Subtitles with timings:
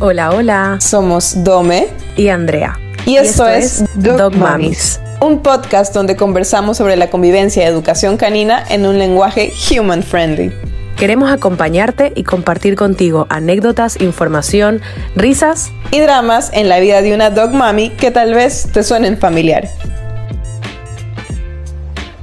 [0.00, 0.78] Hola, hola.
[0.80, 2.78] Somos Dome y Andrea.
[3.06, 8.64] Y esto, es Dog, Mamis, un podcast donde conversamos sobre la convivencia y educación canina
[8.68, 10.52] en un lenguaje human friendly.
[10.96, 14.80] Queremos acompañarte y compartir contigo anécdotas, información,
[15.16, 19.18] risas y dramas en la vida de una dog mami que tal vez te suenen
[19.18, 19.68] familiar.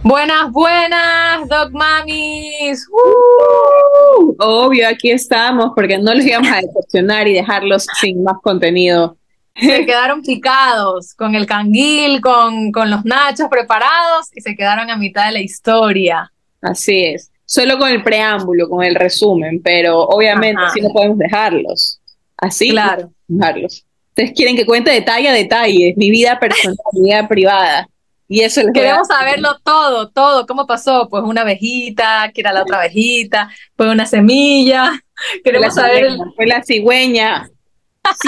[0.01, 2.87] Buenas, buenas, Dog Mamis.
[2.89, 9.17] Uh, obvio, aquí estamos porque no los íbamos a decepcionar y dejarlos sin más contenido.
[9.55, 14.95] Se quedaron picados con el canguil, con, con los nachos preparados y se quedaron a
[14.95, 16.31] mitad de la historia.
[16.61, 21.99] Así es, solo con el preámbulo, con el resumen, pero obviamente así no podemos dejarlos.
[22.37, 23.11] Así, claro.
[23.27, 23.85] dejarlos.
[24.09, 27.89] Ustedes quieren que cuente detalle a detalle, mi vida personal, mi vida privada.
[28.31, 32.77] Y eso Queremos saberlo todo, todo, cómo pasó, pues una abejita, que era la otra
[32.77, 34.91] abejita, fue una semilla,
[35.43, 36.15] queremos saber...
[36.35, 37.49] Fue la cigüeña,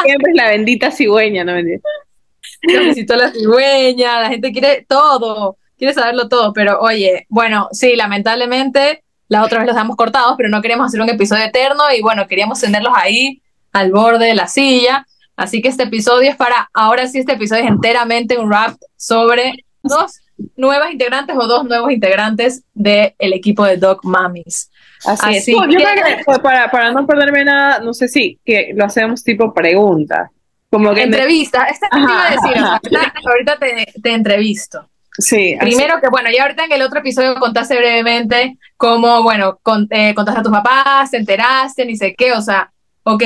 [0.04, 1.54] siempre es la bendita cigüeña, ¿no?
[1.54, 7.96] Nos visitó la cigüeña, la gente quiere todo, quiere saberlo todo, pero oye, bueno, sí,
[7.96, 12.02] lamentablemente la otra vez los damos cortados, pero no queremos hacer un episodio eterno y
[12.02, 16.72] bueno, queríamos tenerlos ahí al borde de la silla, así que este episodio es para,
[16.74, 20.22] ahora sí, este episodio es enteramente un rap sobre dos
[20.56, 24.70] nuevas integrantes o dos nuevos integrantes del equipo de Dog Mamis.
[25.06, 25.46] Así, es.
[25.48, 25.78] Yo creo
[26.18, 30.32] que para, para no perderme nada, no sé si que lo hacemos tipo pregunta.
[30.70, 31.66] Como que entrevista.
[31.66, 34.90] Esta te iba a decir, ahorita, te, te, entrevisto.
[35.18, 35.58] Sí.
[35.60, 40.40] Primero que, bueno, ya ahorita en el otro episodio contaste brevemente cómo, bueno, eh, contaste
[40.40, 42.72] a tus papás, te enteraste, ni sé qué, o sea,
[43.04, 43.24] ok,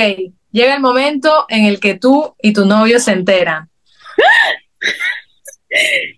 [0.50, 3.70] llega el momento en el que tú y tu novio se enteran.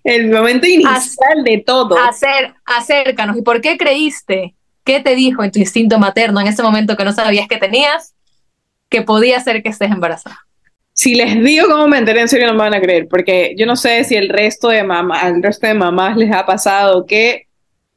[0.05, 1.97] el momento inicial de todo.
[1.99, 3.37] Hacer, acércanos.
[3.37, 4.55] ¿Y por qué creíste?
[4.85, 8.15] ¿Qué te dijo en tu instinto materno en ese momento que no sabías que tenías?
[8.89, 10.39] Que podía ser que estés embarazada.
[10.93, 13.67] Si les digo cómo me enteré, en serio no me van a creer, porque yo
[13.67, 17.47] no sé si el resto de mamá, al resto de mamás les ha pasado que,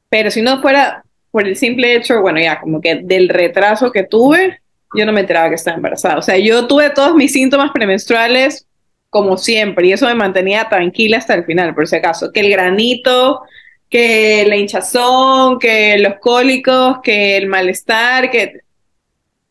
[0.08, 4.04] pero si no fuera por el simple hecho, bueno, ya como que del retraso que
[4.04, 4.60] tuve,
[4.94, 6.18] yo no me enteraba que estaba embarazada.
[6.18, 8.68] O sea, yo tuve todos mis síntomas premenstruales
[9.12, 12.50] como siempre, y eso me mantenía tranquila hasta el final, por si acaso, que el
[12.50, 13.42] granito,
[13.90, 18.62] que la hinchazón, que los cólicos, que el malestar, que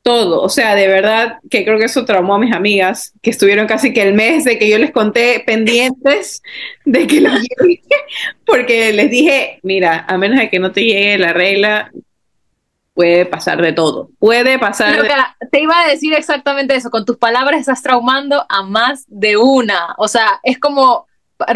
[0.02, 3.66] todo, o sea, de verdad que creo que eso traumó a mis amigas, que estuvieron
[3.66, 6.42] casi que el mes de que yo les conté pendientes
[6.86, 7.28] de que lo
[8.46, 11.92] porque les dije, mira, a menos de que no te llegue la regla,
[13.00, 14.10] puede pasar de todo.
[14.18, 15.08] Puede pasar.
[15.50, 16.90] Te iba a decir exactamente eso.
[16.90, 19.94] Con tus palabras estás traumando a más de una.
[19.96, 21.06] O sea, es como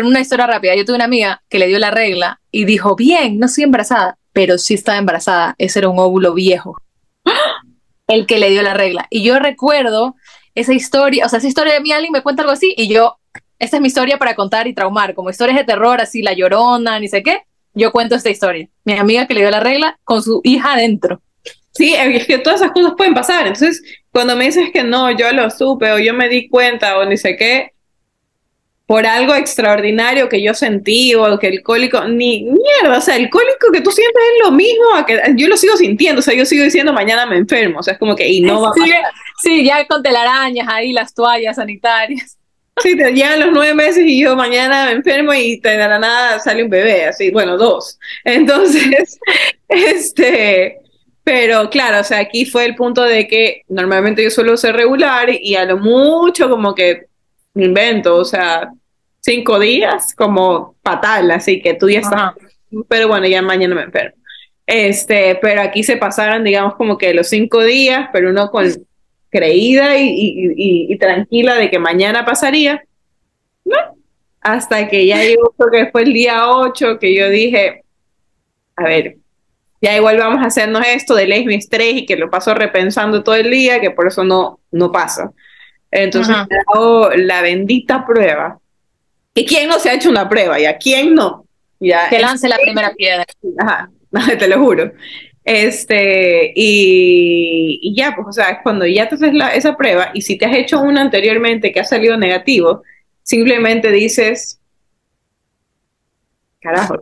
[0.02, 0.74] una historia rápida.
[0.74, 4.16] Yo tuve una amiga que le dio la regla y dijo: Bien, no estoy embarazada,
[4.32, 5.54] pero sí estaba embarazada.
[5.58, 6.80] Ese era un óvulo viejo.
[8.06, 9.06] El que le dio la regla.
[9.10, 10.14] Y yo recuerdo
[10.54, 13.18] esa historia, o sea, esa historia de mí, alguien me cuenta algo así y yo,
[13.58, 16.98] esta es mi historia para contar y traumar, como historias de terror, así, la llorona,
[17.00, 17.42] ni sé qué
[17.74, 18.68] yo cuento esta historia.
[18.84, 21.20] Mi amiga que le dio la regla con su hija adentro.
[21.74, 23.46] Sí, es que todas esas cosas pueden pasar.
[23.46, 27.04] Entonces, cuando me dices que no, yo lo supe o yo me di cuenta o
[27.04, 27.72] ni sé qué,
[28.86, 33.30] por algo extraordinario que yo sentí o que el cólico, ni mierda, o sea, el
[33.30, 36.34] cólico que tú sientes es lo mismo, a que yo lo sigo sintiendo, o sea,
[36.34, 38.72] yo sigo diciendo mañana me enfermo, o sea, es como que, y no va a
[38.72, 38.98] pasar.
[39.42, 42.38] Sí, ya con telarañas ahí, las toallas sanitarias.
[42.82, 46.40] Sí, te llegan los nueve meses y yo mañana me enfermo y de la nada
[46.40, 47.98] sale un bebé, así, bueno, dos.
[48.24, 49.18] Entonces,
[49.68, 50.83] este,
[51.24, 55.30] pero claro, o sea, aquí fue el punto de que normalmente yo suelo ser regular
[55.30, 57.06] y a lo mucho como que
[57.54, 58.70] me invento, o sea,
[59.20, 62.34] cinco días como fatal, así que tú ya estás,
[62.88, 64.16] pero bueno, ya mañana me enfermo.
[64.66, 68.66] Este, pero aquí se pasaron, digamos, como que los cinco días, pero uno con
[69.30, 72.84] creída y, tranquila de que mañana pasaría,
[73.64, 73.76] ¿no?
[74.40, 77.82] Hasta que ya llegó, que fue el día 8, que yo dije,
[78.76, 79.16] a ver,
[79.84, 83.22] ya igual vamos a hacernos esto de ley mi estrés y que lo paso repensando
[83.22, 85.30] todo el día, que por eso no, no pasa.
[85.90, 88.58] Entonces hago la bendita prueba.
[89.34, 90.58] ¿Y quién no se ha hecho una prueba?
[90.58, 91.44] ¿Y a quién no?
[91.78, 93.26] Ya, que lance la primera piedra.
[93.58, 93.90] Ajá,
[94.38, 94.90] te lo juro.
[95.44, 100.38] Este, y, ya, pues, o sea, es cuando ya te haces esa prueba y si
[100.38, 102.82] te has hecho una anteriormente que ha salido negativo,
[103.22, 104.58] simplemente dices,
[106.60, 106.96] carajo,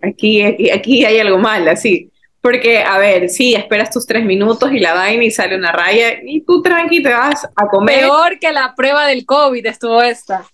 [0.00, 2.11] aquí, aquí, aquí hay algo mal, así.
[2.42, 6.18] Porque, a ver, sí, esperas tus tres minutos y la vaina y sale una raya
[6.22, 8.00] y tú tranqui te vas a comer.
[8.00, 10.44] Peor que la prueba del COVID estuvo esta.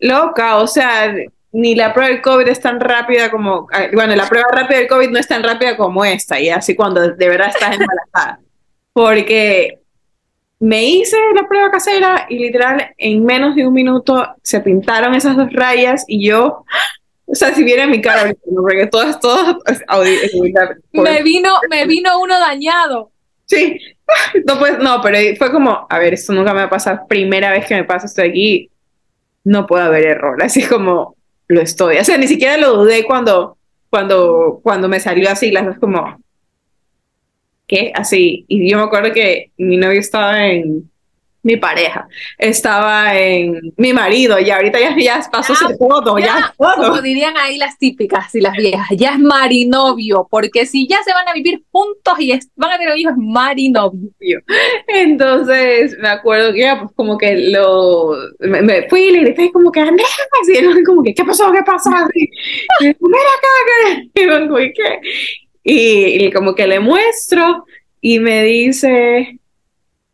[0.00, 1.14] Loca, o sea,
[1.52, 4.88] ni la prueba del COVID es tan rápida como, ah, bueno, la prueba rápida del
[4.88, 8.40] COVID no es tan rápida como esta, y así cuando de verdad estás embarazada.
[8.92, 9.78] Porque
[10.58, 15.36] me hice la prueba casera y literal en menos de un minuto se pintaron esas
[15.36, 16.64] dos rayas y yo,
[17.26, 19.56] o sea, si viera mi cara, porque todas, todas,
[20.92, 23.10] me vino, me vino uno dañado.
[23.46, 23.78] Sí,
[24.46, 27.50] no, pues, no, pero fue como, a ver, esto nunca me va a pasar, primera
[27.50, 28.70] vez que me pasa esto aquí,
[29.44, 31.16] no puede haber error, así como
[31.48, 33.56] lo estoy, o sea, ni siquiera lo dudé cuando,
[33.90, 36.22] cuando, cuando me salió así, las dos como,
[37.66, 37.92] ¿qué?
[37.94, 40.90] Así, y yo me acuerdo que mi novio estaba en,
[41.42, 42.06] mi pareja,
[42.38, 47.36] estaba en mi marido y ahorita ya, ya pasó ese todo, ya, ya Como dirían
[47.36, 51.32] ahí las típicas y las viejas, ya es marinovio, porque si ya se van a
[51.32, 54.40] vivir juntos y van a tener hijos, es marinovio.
[54.86, 59.72] Entonces me acuerdo que ya pues como que lo, me, fui y le grité como
[59.72, 60.06] que Andrea,
[60.42, 60.54] así,
[60.86, 61.50] como que ¿qué pasó?
[61.50, 61.90] ¿Qué pasó?
[61.90, 62.30] Así,
[62.80, 62.94] mira
[63.38, 64.02] acá,
[64.60, 65.00] y, ¿qué?
[65.64, 67.64] y como que le muestro
[68.00, 69.40] y me dice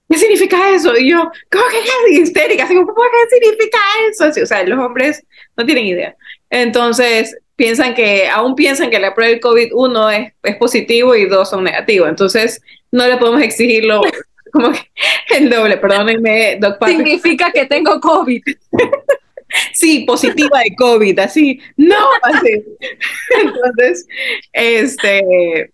[0.08, 0.96] ¿qué significa eso?
[0.96, 2.64] Y yo, ¿cómo que es histérica?
[2.64, 3.78] Así como, ¿cómo que significa
[4.10, 4.42] eso?
[4.42, 5.24] o sea, los hombres
[5.56, 6.16] no tienen idea.
[6.50, 11.26] Entonces, piensan que, aún piensan que la prueba del COVID, uno, es, es positivo y
[11.26, 12.08] dos son negativos.
[12.08, 12.60] Entonces,
[12.90, 14.00] no le podemos exigirlo
[14.52, 18.42] como que el doble, perdónenme, Doc Significa que tengo COVID.
[19.72, 22.64] sí, positiva de COVID, así, no, así.
[23.42, 24.06] Entonces,
[24.52, 25.72] este,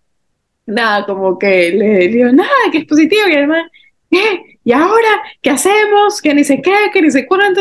[0.67, 3.71] nada, como que le digo, nada, que es positivo y además,
[4.67, 6.23] ¿Y ahora qué hacemos?
[6.23, 7.61] Que ni sé qué, que ni sé cuánto.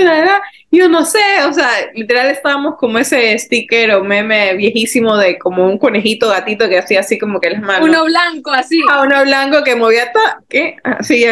[0.72, 5.68] Yo no sé, o sea, literal estábamos como ese sticker o meme viejísimo de como
[5.68, 7.90] un conejito gatito que hacía así como que las manos.
[7.90, 8.80] Uno blanco, así.
[8.90, 10.12] A ah, uno blanco que movía,
[10.48, 10.78] ¿qué?
[10.84, 11.26] Así,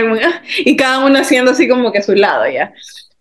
[0.60, 2.74] y cada uno haciendo así como que su lado ya.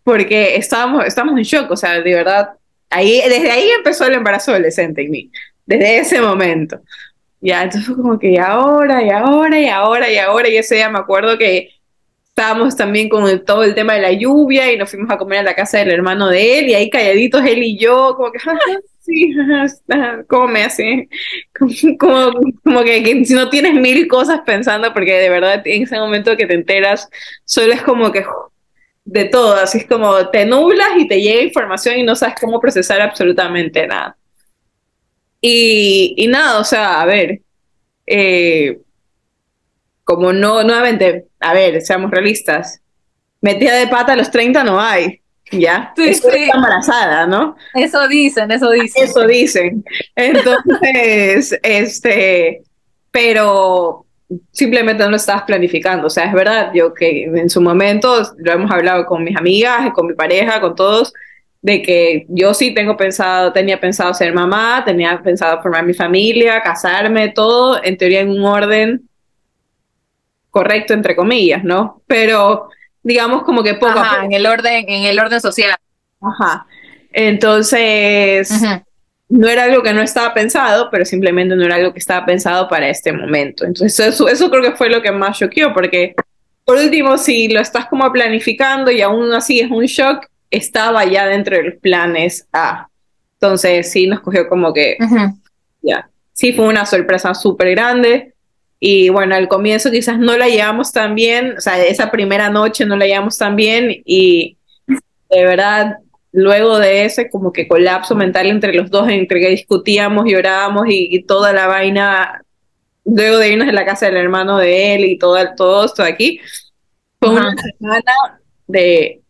[0.03, 2.51] Porque estábamos, estábamos en shock, o sea, de verdad,
[2.91, 5.31] ahí, desde ahí empezó el embarazo adolescente en mí,
[5.67, 6.81] desde ese momento.
[7.41, 10.75] Ya, entonces fue como que y ahora, y ahora, y ahora, y ahora, y ese
[10.75, 11.80] día me acuerdo que
[12.41, 15.43] estábamos también con todo el tema de la lluvia y nos fuimos a comer a
[15.43, 18.39] la casa del hermano de él y ahí calladitos él y yo, como que,
[19.01, 19.35] sí,
[20.27, 21.07] ¿cómo me hace?
[21.99, 22.33] Como,
[22.65, 26.47] como, que, si no tienes mil cosas pensando, porque de verdad en ese momento que
[26.47, 27.11] te enteras,
[27.45, 28.25] solo es como que
[29.05, 32.59] de todo, así es como te nublas y te llega información y no sabes cómo
[32.59, 34.17] procesar absolutamente nada.
[35.43, 37.43] Y, y nada, o sea, a ver,
[38.07, 38.79] eh,
[40.05, 42.81] como no, nuevamente, a ver, seamos realistas,
[43.41, 45.21] metida de pata a los 30 no hay,
[45.51, 45.93] ¿ya?
[45.97, 47.57] Sí, Está embarazada, ¿no?
[47.75, 49.05] Eso dicen, eso dicen.
[49.05, 49.85] Eso dicen.
[50.15, 52.63] Entonces, este,
[53.11, 54.07] pero
[54.53, 58.53] simplemente no lo estabas planificando, o sea, es verdad, yo que en su momento lo
[58.53, 61.13] hemos hablado con mis amigas, con mi pareja, con todos,
[61.63, 66.63] de que yo sí tengo pensado, tenía pensado ser mamá, tenía pensado formar mi familia,
[66.63, 69.10] casarme, todo, en teoría en un orden
[70.51, 72.03] correcto, entre comillas, ¿no?
[72.07, 72.69] Pero
[73.03, 74.25] digamos como que poco a poco.
[74.25, 75.75] En el orden, en el orden social.
[76.21, 76.67] Ajá.
[77.13, 78.53] Entonces,
[79.29, 82.69] no era algo que no estaba pensado, pero simplemente no era algo que estaba pensado
[82.69, 83.65] para este momento.
[83.65, 86.15] Entonces, eso, eso creo que fue lo que más choqueó, porque
[86.65, 91.27] por último, si lo estás como planificando y aún así es un shock, estaba ya
[91.27, 92.89] dentro de los planes A.
[93.35, 94.97] Entonces, sí nos cogió como que,
[95.83, 98.35] ya, sí fue una sorpresa súper grande.
[98.81, 102.87] Y bueno, al comienzo quizás no la llevamos tan bien, o sea, esa primera noche
[102.87, 104.57] no la llevamos tan bien y
[105.29, 105.99] de verdad,
[106.33, 111.15] luego de ese como que colapso mental entre los dos, entre que discutíamos, llorábamos y,
[111.15, 112.43] y toda la vaina,
[113.05, 116.41] luego de irnos en la casa del hermano de él y todo, todo esto aquí,
[117.21, 119.21] fue una semana de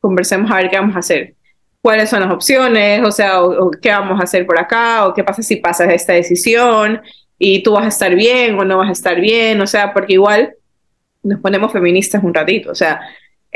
[0.00, 1.34] conversemos a ver qué vamos a hacer.
[1.80, 5.22] Cuáles son las opciones, o sea, o, qué vamos a hacer por acá, o qué
[5.22, 7.00] pasa si pasas esta decisión,
[7.38, 10.14] y tú vas a estar bien o no vas a estar bien, o sea, porque
[10.14, 10.54] igual
[11.22, 13.00] nos ponemos feministas un ratito, o sea,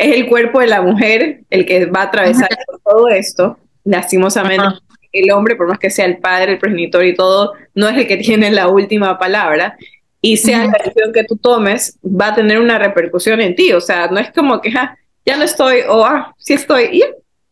[0.01, 2.49] es el cuerpo de la mujer el que va a atravesar
[2.85, 4.65] todo esto, lastimosamente.
[5.13, 8.07] El hombre, por más que sea el padre, el progenitor y todo, no es el
[8.07, 9.77] que tiene la última palabra.
[10.23, 13.73] Y sea la decisión que tú tomes, va a tener una repercusión en ti.
[13.73, 16.85] O sea, no es como que ah, ya no estoy o ah, sí estoy.
[16.93, 17.03] Y,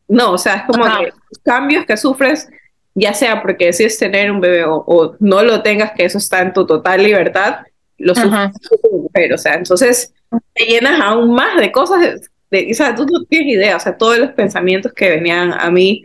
[0.06, 2.48] no, o sea, es como que los cambios que sufres
[2.98, 6.52] ya sea porque decides tener un bebé o, no lo tengas, que eso está en
[6.52, 7.60] tu total libertad,
[7.96, 8.50] lo sufres
[8.82, 10.12] como mujer, o sea, entonces
[10.54, 13.96] te llenas aún más de cosas, de, o sea, tú no tienes idea, o sea,
[13.96, 16.02] todos los pensamientos que venían a mí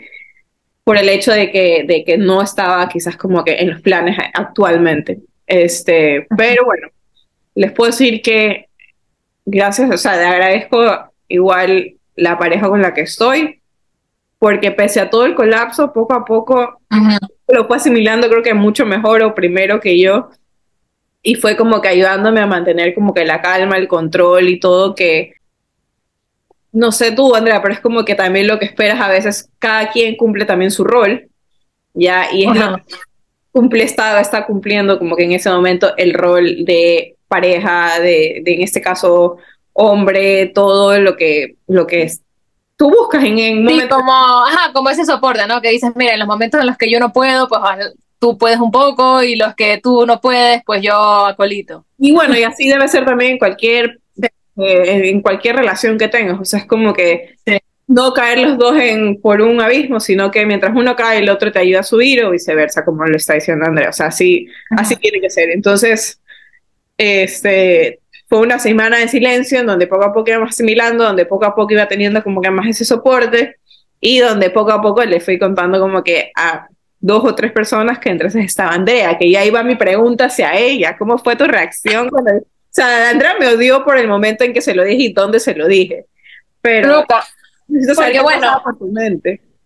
[0.83, 4.17] por el hecho de que, de que no estaba quizás como que en los planes
[4.33, 5.21] actualmente.
[5.47, 6.87] Este, pero bueno,
[7.55, 8.67] les puedo decir que
[9.45, 13.61] gracias, o sea, le agradezco igual la pareja con la que estoy,
[14.43, 16.81] porque pese a todo el colapso, poco a poco
[17.47, 20.31] lo fue asimilando creo que mucho mejor o primero que yo.
[21.21, 24.95] Y fue como que ayudándome a mantener como que la calma, el control y todo,
[24.95, 25.35] que
[26.73, 29.89] no sé tú, Andrea, pero es como que también lo que esperas a veces, cada
[29.91, 31.29] quien cumple también su rol,
[31.93, 32.99] ya, y es que
[33.53, 38.55] cumple, está, está cumpliendo como que en ese momento el rol de pareja, de, de
[38.55, 39.37] en este caso
[39.71, 42.23] hombre, todo lo que, lo que es,
[42.77, 45.61] tú buscas en, en sí, como, ajá, como ese soporte, ¿no?
[45.61, 47.61] Que dices, mira, en los momentos en los que yo no puedo, pues
[48.19, 51.85] tú puedes un poco y los que tú no puedes, pues yo acolito.
[51.97, 53.99] Y bueno, y así debe ser también en cualquier
[54.55, 56.39] eh, en cualquier relación que tengas.
[56.39, 57.37] O sea, es como que
[57.87, 61.51] no caer los dos en, por un abismo, sino que mientras uno cae, el otro
[61.51, 63.89] te ayuda a subir o viceversa, como lo está diciendo Andrea.
[63.89, 65.49] O sea, así, así tiene que ser.
[65.49, 66.21] Entonces,
[66.97, 67.99] este,
[68.33, 71.53] fue una semana de silencio en donde poco a poco íbamos asimilando, donde poco a
[71.53, 73.57] poco iba teniendo como que más ese soporte
[73.99, 76.65] y donde poco a poco le fui contando como que a
[76.99, 80.97] dos o tres personas que entonces estaba Andrea, que ya iba mi pregunta hacia ella,
[80.97, 84.61] ¿cómo fue tu reacción cuando o sea, Andrea me odió por el momento en que
[84.61, 86.07] se lo dije y dónde se lo dije.
[86.59, 87.05] Pero.
[87.07, 88.63] porque bueno,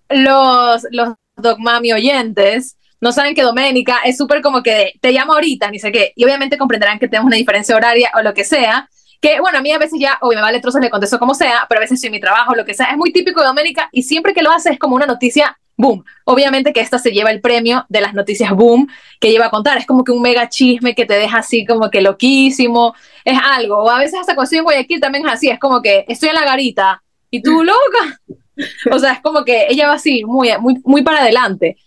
[0.10, 5.70] los, los Dogmami oyentes no saben que Doménica es súper como que te llamo ahorita,
[5.70, 6.14] ni sé qué.
[6.16, 8.90] Y obviamente comprenderán que tenemos una diferencia horaria o lo que sea.
[9.22, 11.66] Que bueno, a mí a veces ya, o me vale trozos, le contesto como sea,
[11.68, 12.88] pero a veces soy mi trabajo, lo que sea.
[12.88, 16.04] Es muy típico de Doménica y siempre que lo hace es como una noticia boom.
[16.26, 18.88] Obviamente que esta se lleva el premio de las noticias boom
[19.20, 19.78] que lleva a contar.
[19.78, 22.96] Es como que un mega chisme que te deja así como que loquísimo.
[23.24, 23.84] Es algo.
[23.84, 25.50] O a veces hasta estoy en Guayaquil también es así.
[25.50, 28.20] Es como que estoy en la garita y tú loca.
[28.92, 31.78] O sea, es como que ella va así, muy, muy, muy para adelante.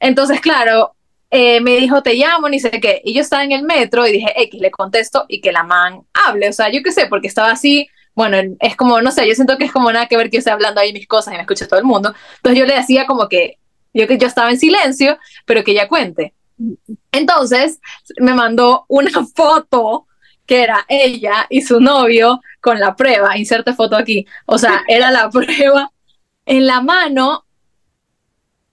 [0.00, 0.94] Entonces, claro,
[1.30, 3.00] eh, me dijo, te llamo, ni sé qué.
[3.04, 6.02] Y yo estaba en el metro y dije, X, le contesto y que la man
[6.12, 6.48] hable.
[6.48, 9.56] O sea, yo qué sé, porque estaba así bueno, es como, no sé, yo siento
[9.56, 11.42] que es como nada que ver que yo esté hablando ahí mis cosas y me
[11.42, 12.14] escuche todo el mundo.
[12.36, 13.58] Entonces yo le decía como que
[13.94, 16.34] yo yo estaba en silencio, pero que ella cuente.
[17.12, 17.80] Entonces
[18.18, 20.06] me mandó una foto
[20.46, 25.10] que era ella y su novio con la prueba, inserte foto aquí, o sea, era
[25.10, 25.90] la prueba
[26.44, 27.44] en la mano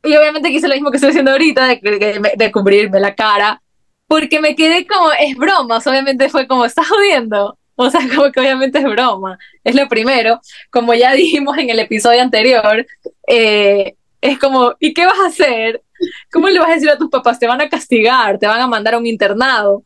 [0.08, 3.62] y obviamente quise lo mismo que estoy haciendo ahorita, de, de, cubrirme la cara,
[4.08, 8.40] porque me quedé como, es broma, obviamente fue como, estás jodiendo, o sea, como que
[8.40, 9.38] obviamente es broma.
[9.64, 10.42] Es lo primero.
[10.70, 12.86] Como ya dijimos en el episodio anterior,
[13.28, 15.82] eh, es como, ¿y qué vas a hacer?
[16.32, 17.40] ¿Cómo le vas a decir a tus papás?
[17.40, 19.84] Te van a castigar, te van a mandar a un internado.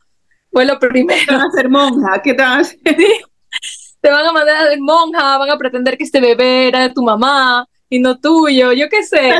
[0.50, 1.24] Fue lo primero.
[1.26, 2.78] Te van a hacer monja, ¿qué te van a hacer?
[4.00, 6.90] te van a mandar a ser monja, van a pretender que este bebé era de
[6.90, 9.34] tu mamá y no tuyo, yo qué sé.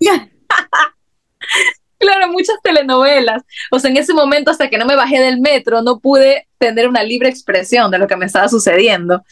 [0.00, 0.10] que...
[1.98, 3.44] Claro, muchas telenovelas.
[3.70, 6.88] O sea, en ese momento, hasta que no me bajé del metro, no pude tener
[6.88, 9.22] una libre expresión de lo que me estaba sucediendo.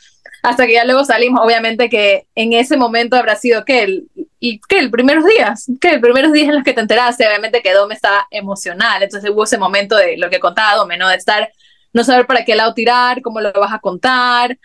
[0.45, 4.61] Hasta que ya luego salimos, obviamente que en ese momento habrá sido que el, y
[4.61, 7.89] que el primeros días, que el primeros días en los que te enteraste, obviamente quedó
[7.89, 9.03] me estaba emocional.
[9.03, 11.51] Entonces hubo ese momento de lo que he contado, menos de estar,
[11.93, 14.57] no saber para qué lado tirar, cómo lo vas a contar.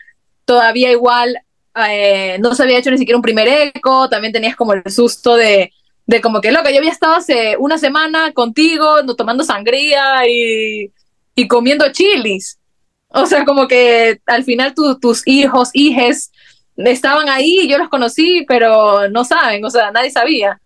[0.44, 1.40] Todavía igual
[1.90, 5.36] eh, no se había hecho ni siquiera un primer eco, también tenías como el susto
[5.36, 5.72] de
[6.06, 10.92] de como que loca, yo había estado hace una semana contigo tomando sangría y,
[11.34, 12.58] y comiendo chilis.
[13.08, 16.30] O sea, como que al final tus hijos, hijes,
[16.76, 20.60] estaban ahí, yo los conocí, pero no saben, o sea, nadie sabía.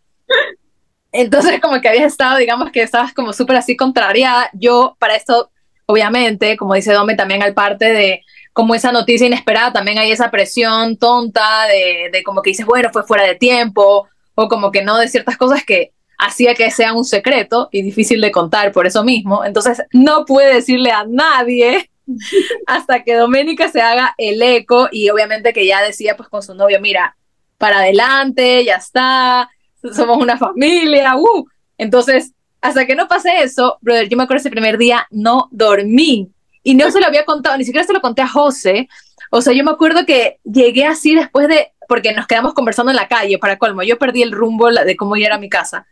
[1.12, 4.50] Entonces, como que habías estado, digamos que estabas como súper así contrariada.
[4.52, 5.50] Yo, para esto,
[5.86, 10.30] obviamente, como dice Dome, también al parte de como esa noticia inesperada, también hay esa
[10.30, 14.82] presión tonta de, de como que dices, bueno, fue fuera de tiempo, o como que
[14.82, 18.86] no de ciertas cosas que hacía que sea un secreto y difícil de contar por
[18.86, 19.44] eso mismo.
[19.44, 21.90] Entonces no puede decirle a nadie
[22.66, 26.54] hasta que Doménica se haga el eco y obviamente que ya decía pues con su
[26.54, 27.16] novio, mira,
[27.58, 29.50] para adelante, ya está,
[29.94, 31.46] somos una familia, uh.
[31.76, 36.30] Entonces, hasta que no pase eso, brother, yo me acuerdo ese primer día, no dormí.
[36.62, 38.88] Y no se lo había contado, ni siquiera se lo conté a José.
[39.30, 42.96] O sea, yo me acuerdo que llegué así después de porque nos quedamos conversando en
[42.96, 43.82] la calle, para colmo.
[43.82, 45.88] Yo perdí el rumbo de cómo ir a mi casa.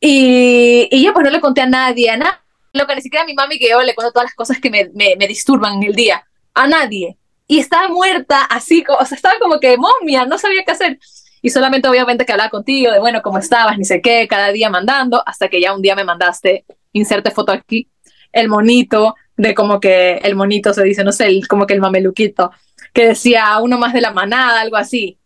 [0.00, 2.44] Y, y yo pues no le conté a nadie, a nada.
[2.74, 4.68] Lo que ni siquiera a mi mami que yo le cuento todas las cosas que
[4.68, 6.26] me, me, disturban en el día.
[6.52, 7.16] A nadie.
[7.46, 10.98] Y estaba muerta, así, o sea, estaba como que momia, no sabía qué hacer.
[11.40, 14.68] Y solamente obviamente que hablaba contigo de, bueno, cómo estabas, ni sé qué, cada día
[14.68, 17.88] mandando, hasta que ya un día me mandaste, inserte foto aquí,
[18.32, 22.50] el monito, de como que el monito se dice, no sé, como que el mameluquito
[22.92, 25.16] que decía uno más de la manada, algo así.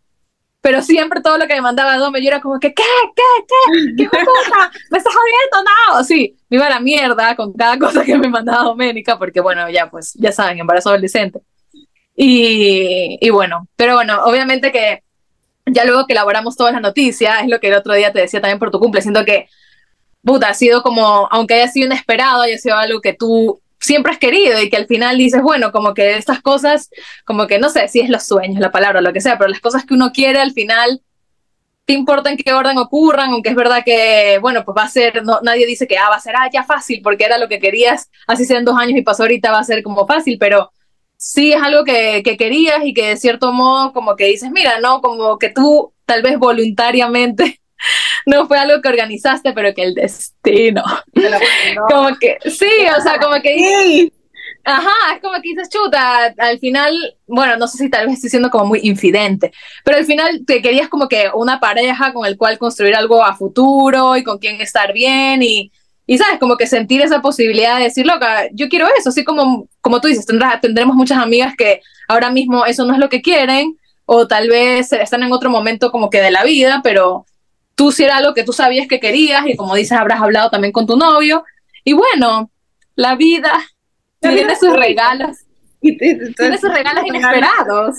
[0.61, 2.83] Pero siempre todo lo que me mandaba Dome, yo era como que, ¿qué?
[3.17, 3.45] ¿Qué?
[3.49, 3.97] ¿Qué?
[3.97, 4.71] ¿Qué puta?
[4.91, 5.71] ¿Me estás jodiendo?
[5.91, 9.41] No, sí, me iba a la mierda con cada cosa que me mandaba Doménica, porque
[9.41, 11.41] bueno, ya pues, ya saben, embarazo adolescente.
[12.15, 15.03] Y, y bueno, pero bueno, obviamente que
[15.65, 18.41] ya luego que elaboramos todas las noticias, es lo que el otro día te decía
[18.41, 19.49] también por tu cumple, siento que,
[20.23, 24.19] puta, ha sido como, aunque haya sido inesperado, haya sido algo que tú siempre has
[24.19, 26.91] querido y que al final dices, bueno, como que estas cosas,
[27.25, 29.61] como que no sé si es los sueños, la palabra, lo que sea, pero las
[29.61, 31.03] cosas que uno quiere al final,
[31.85, 35.25] te importa en qué orden ocurran, aunque es verdad que, bueno, pues va a ser,
[35.25, 37.59] no, nadie dice que ah, va a ser ah, ya fácil, porque era lo que
[37.59, 40.71] querías, así sean dos años y pasó ahorita, va a ser como fácil, pero
[41.17, 44.81] sí es algo que, que querías y que de cierto modo como que dices, mira,
[44.81, 47.62] no, como que tú tal vez voluntariamente
[48.27, 50.83] no fue algo que organizaste, pero que el destino.
[51.89, 54.11] como que, sí, o sea, como que...
[54.65, 56.95] Ajá, es como que dices, chuta, al final,
[57.27, 59.51] bueno, no sé si tal vez estoy siendo como muy infidente,
[59.85, 63.35] pero al final te querías como que una pareja con el cual construir algo a
[63.35, 65.73] futuro y con quien estar bien y,
[66.07, 69.69] y sabes, como que sentir esa posibilidad de decir, loca, yo quiero eso, así como,
[69.81, 73.23] como tú dices, tendrás, tendremos muchas amigas que ahora mismo eso no es lo que
[73.23, 77.27] quieren o tal vez están en otro momento como que de la vida, pero
[77.75, 80.73] tú si era algo que tú sabías que querías y como dices, habrás hablado también
[80.73, 81.45] con tu novio.
[81.85, 82.51] Y bueno,
[82.95, 83.53] la vida
[84.21, 85.39] tiene sus regalos.
[85.81, 87.97] tiene sus regalos inesperados.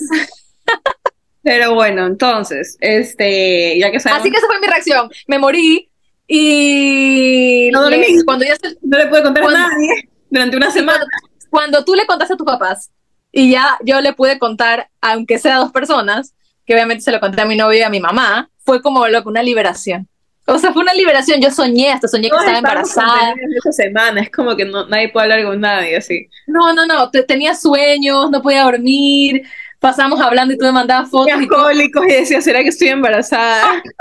[1.42, 4.22] Pero bueno, entonces, este, ya que sabemos...
[4.22, 5.10] Así que esa fue mi reacción.
[5.26, 5.90] Me morí
[6.26, 7.82] y no,
[8.24, 11.04] cuando ya no le pude contar a nadie durante una semana.
[11.50, 12.90] Cuando, tú le contaste a tus papás
[13.30, 16.34] y ya yo le pude contar, aunque sea a dos personas,
[16.66, 19.22] que obviamente se lo conté a mi novio y a mi mamá, fue como lo
[19.22, 20.08] que una liberación.
[20.46, 21.40] O sea, fue una liberación.
[21.40, 23.34] Yo soñé, hasta soñé que estaba embarazada.
[23.56, 26.28] Esa semana, es como que no, nadie puede hablar con nadie así.
[26.46, 27.10] No, no, no.
[27.10, 29.42] tenía sueños, no podía dormir.
[29.80, 31.40] Pasamos hablando y tú me mandabas fotos.
[31.40, 33.82] Y cólicos y decía, ¿será que estoy embarazada?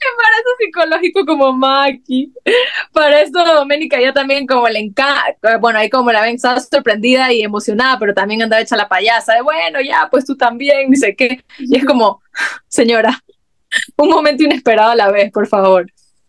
[0.12, 2.32] embarazo psicológico como Maki.
[2.92, 7.32] Para eso Doménica ya también como le encanta, bueno, ahí como la ven, estaba sorprendida
[7.32, 11.14] y emocionada, pero también andaba hecha la payasa de, bueno, ya, pues tú también, dice
[11.14, 11.44] qué.
[11.58, 12.22] Y es como,
[12.68, 13.22] señora,
[13.96, 15.86] un momento inesperado a la vez, por favor.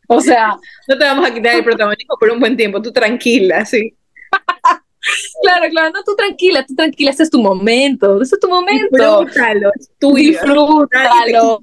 [0.08, 0.58] O sea...
[0.88, 3.96] No te vamos a quitar el protagonismo por un buen tiempo, tú tranquila, sí.
[5.42, 9.24] claro, claro, no, tú tranquila, tú tranquila, este es tu momento, este es tu momento.
[9.24, 10.32] Disfrútalo, es tuyo.
[10.32, 11.62] Disfrútalo.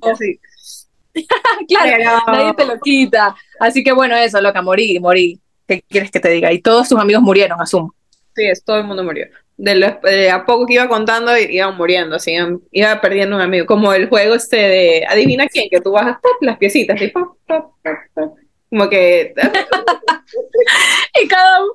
[1.68, 3.34] claro, nadie te lo quita.
[3.58, 5.40] Así que bueno, eso, loca, morí, morí.
[5.66, 6.52] ¿Qué quieres que te diga?
[6.52, 7.94] Y todos sus amigos murieron, asumo.
[8.34, 9.26] Sí, es, todo el mundo murió.
[9.56, 12.34] De, a poco que iba contando, iban muriendo, así,
[12.70, 13.66] iba perdiendo un amigo.
[13.66, 19.34] Como el juego este de adivina quién, que tú bajas las piecitas, y como que.
[21.22, 21.72] y cada uno,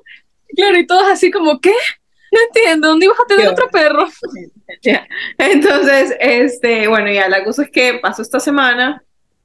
[0.56, 1.74] claro, y todos así como, ¿qué?
[2.32, 4.08] No entiendo, ¿dónde ibas a tener otro perro?
[5.38, 9.04] Entonces, este, bueno, ya la cosa es que pasó esta semana,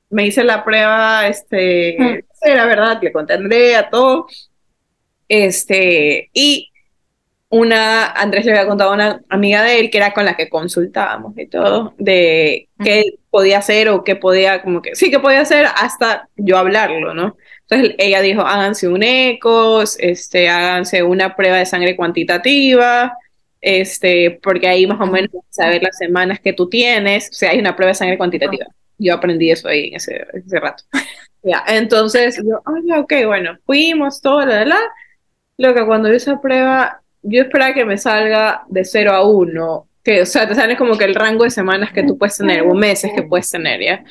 [0.10, 2.50] me hice la prueba, este, mm.
[2.56, 4.28] la verdad, le conté a Andrea, todo,
[5.28, 6.72] este, y
[7.50, 10.50] una, Andrés le había contado a una amiga de él que era con la que
[10.50, 15.42] consultábamos y todo, de qué podía hacer o qué podía, como que, sí, que podía
[15.42, 17.38] hacer hasta yo hablarlo, ¿no?
[17.68, 23.18] Entonces ella dijo, háganse un ecos, este, háganse una prueba de sangre cuantitativa,
[23.62, 27.60] este, porque ahí más o menos saber las semanas que tú tienes, o sea, hay
[27.60, 28.68] una prueba de sangre cuantitativa
[29.00, 30.84] yo aprendí eso ahí en ese, ese rato.
[31.44, 34.80] ya, entonces yo, ah, ok, bueno, fuimos, todo, la, la,
[35.58, 39.88] Lo que cuando hice esa prueba, yo esperaba que me salga de 0 a 1,
[40.04, 42.62] que, o sea, te sale como que el rango de semanas que tú puedes tener,
[42.62, 44.04] o meses que puedes tener, ¿ya?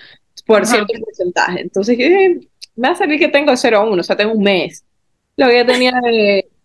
[0.47, 1.61] Por cierto porcentaje.
[1.61, 2.41] Entonces yo dije,
[2.75, 4.85] me va a salir que tengo de 0 a 1, o sea, tengo un mes.
[5.37, 5.93] Lo que ya tenía,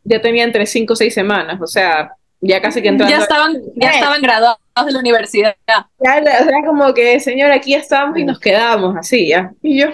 [0.03, 3.15] ya tenía entre 5 o 6 semanas, o sea, ya casi que entrando.
[3.15, 5.55] Ya estaban, ya estaban graduados de la universidad.
[5.67, 9.51] Ya, o sea, como que, señor, aquí estamos y nos quedamos así, ya.
[9.61, 9.89] Y yo,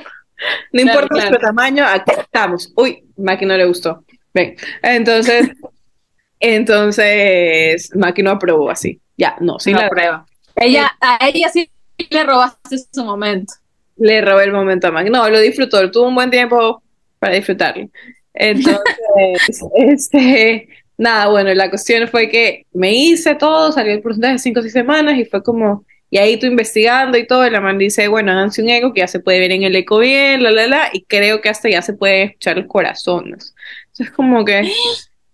[0.72, 2.72] no importa nuestro tamaño, aquí estamos.
[2.76, 4.04] Uy, Maki no le gustó.
[4.34, 5.50] Ven, entonces,
[6.39, 9.00] entonces, Maki no aprobó así.
[9.18, 10.26] Ya, no, sí la prueba.
[10.56, 11.70] Ella, a ella sí
[12.10, 13.54] le robaste su momento.
[13.98, 15.10] Le robé el momento a Maki.
[15.10, 16.82] No, lo disfrutó, tuvo un buen tiempo
[17.20, 17.89] para disfrutarlo.
[18.34, 18.80] Entonces,
[19.76, 24.59] este, nada, bueno, la cuestión fue que me hice todo, salió el porcentaje de 5
[24.59, 27.77] o 6 semanas y fue como, y ahí tú investigando y todo, y la man
[27.77, 30.51] dice, bueno, háganse un eco que ya se puede ver en el eco bien, la,
[30.51, 33.27] la, la, y creo que hasta ya se puede escuchar el corazón.
[33.27, 34.69] Entonces, como que,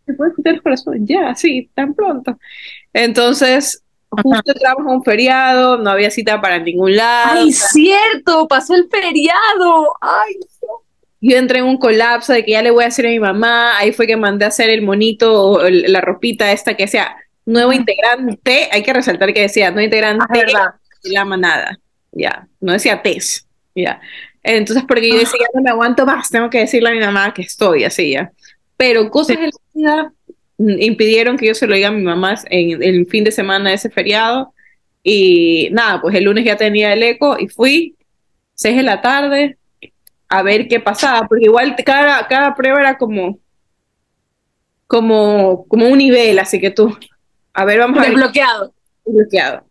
[0.05, 1.07] ¿se puede escuchar el corazón?
[1.07, 2.37] Ya, sí, tan pronto.
[2.93, 7.41] Entonces, justo entramos a un feriado, no había cita para ningún lado.
[7.41, 8.47] ¡Ay, cierto!
[8.47, 9.93] Pasó el feriado.
[9.99, 10.35] ¡Ay,
[11.27, 13.77] yo entré en un colapso de que ya le voy a hacer a mi mamá,
[13.79, 17.15] ahí fue que mandé a hacer el monito, o la ropita esta que decía
[17.47, 21.79] nuevo integrante, hay que resaltar que decía nuevo integrante ah, de la manada,
[22.11, 23.99] ya, no decía TES, ya.
[24.43, 27.33] Entonces, porque yo decía, ya no me aguanto más, tengo que decirle a mi mamá
[27.33, 28.31] que estoy así, ya.
[28.77, 30.13] Pero cosas de la vida
[30.59, 33.75] impidieron que yo se lo diga a mi mamá en el fin de semana de
[33.75, 34.53] ese feriado.
[35.01, 37.95] Y nada, pues el lunes ya tenía el eco y fui,
[38.53, 39.57] seis de la tarde,
[40.37, 43.39] a ver qué pasaba, porque igual cada, cada prueba era como,
[44.87, 46.97] como, como un nivel, así que tú,
[47.53, 48.11] a ver, vamos a ver.
[48.11, 48.73] Desbloqueado.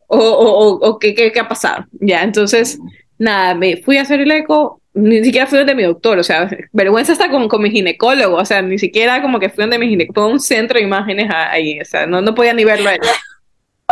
[0.07, 1.87] O, o, o, o ¿qué, qué, qué ha pasado.
[1.93, 2.79] Ya, entonces,
[3.19, 6.49] nada, me fui a hacer el eco, ni siquiera fui donde mi doctor, o sea,
[6.73, 9.89] vergüenza está con, con mi ginecólogo, o sea, ni siquiera como que fui donde mi
[9.89, 12.95] ginecólogo, fue un centro de imágenes ahí, o sea, no, no podía ni verlo a
[12.95, 13.01] él.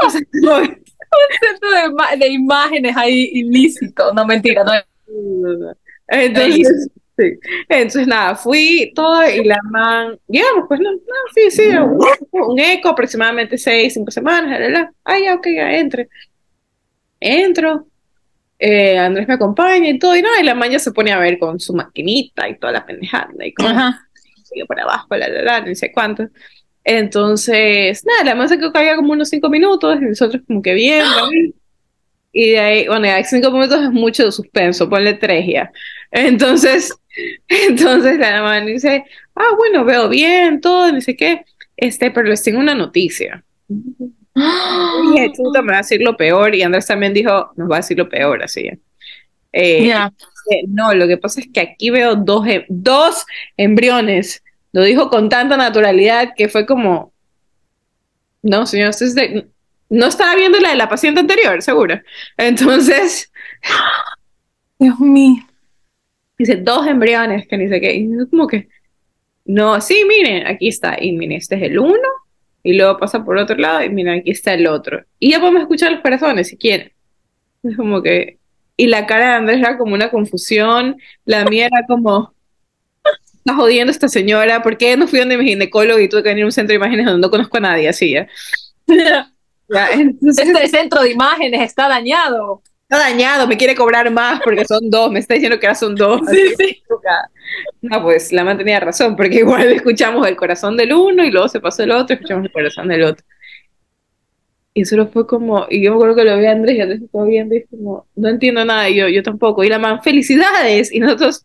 [0.04, 0.58] O sea, no,
[1.12, 4.12] Un centro de, de imágenes ahí ilícito.
[4.14, 4.72] No, mentira, no.
[6.12, 7.38] Entonces, sí.
[7.68, 10.98] Entonces, nada, fui todo y la man, digamos, pues no, no,
[11.35, 11.98] sí, sí, un,
[12.33, 14.92] un eco aproximadamente seis, cinco semanas, la, la.
[15.05, 16.09] Ah, ya, ok, ya, entre.
[17.18, 17.87] Entro,
[18.59, 21.18] eh, Andrés me acompaña y todo, y nada, y la man ya se pone a
[21.18, 24.07] ver con su maquinita y toda la pendejada, y como Ajá.
[24.44, 26.29] sigue por abajo, la, la, la, no sé cuánto.
[26.85, 31.05] Entonces, nada, la man se quedó como unos cinco minutos, y nosotros como que bien,
[31.05, 31.55] ahí.
[32.33, 35.70] Y de ahí, bueno, ya cinco minutos es mucho de suspenso, ponle tres ya.
[36.12, 36.94] Entonces,
[37.48, 41.44] entonces la man dice, ah, bueno, veo bien, todo, ni sé qué,
[41.77, 43.42] este, pero les tengo una noticia.
[43.68, 43.75] Y
[45.14, 47.81] dije, chuta, me va a decir lo peor, y Andrés también dijo, nos va a
[47.81, 48.77] decir lo peor, así ya.
[49.55, 49.92] Eh,
[50.51, 54.42] eh, No, lo que pasa es que aquí veo dos, em- dos embriones.
[54.72, 57.12] Lo dijo con tanta naturalidad que fue como,
[58.42, 59.46] no, señor, usted es de-
[59.90, 62.01] no estaba viendo la de la paciente anterior, seguro.
[62.38, 63.31] Entonces,
[64.79, 65.44] Dios mío.
[66.44, 67.94] Dice, dos embriones, que ni sé qué.
[67.94, 68.68] Y yo como que,
[69.44, 70.96] no, sí, miren, aquí está.
[71.00, 72.09] Y miren, este es el uno.
[72.62, 75.05] Y luego pasa por otro lado y miren, aquí está el otro.
[75.18, 76.92] Y ya podemos escuchar los corazones si quieren.
[77.62, 78.38] Es como que...
[78.76, 80.96] Y la cara de Andrés era como una confusión.
[81.24, 82.35] La mía era como...
[83.35, 84.62] Está jodiendo esta señora.
[84.62, 86.76] ¿Por qué no fui donde mi ginecólogo y tuve que venir a un centro de
[86.76, 87.88] imágenes donde no conozco a nadie?
[87.88, 88.28] Así ya.
[89.68, 92.62] Ya, entonces Este centro de imágenes está dañado.
[92.92, 95.11] Está dañado, me quiere cobrar más porque son dos.
[95.11, 96.20] Me está diciendo que ahora son dos.
[96.31, 96.55] Sí, así.
[96.59, 96.83] sí.
[97.83, 101.48] No, pues la man tenía razón, porque igual escuchamos el corazón del uno y luego
[101.48, 103.24] se pasó el otro, escuchamos el corazón del otro.
[104.74, 107.02] Y solo fue como, y yo me acuerdo que lo vi a Andrés y Andrés
[107.02, 109.64] estaba viendo y es como, no entiendo nada, y yo, yo tampoco.
[109.64, 110.92] Y la man, felicidades.
[110.92, 111.44] Y nosotros,